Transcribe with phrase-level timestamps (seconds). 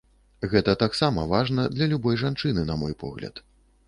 [0.53, 3.43] Гэта таксама важна для любой жанчыны, на мой погляд.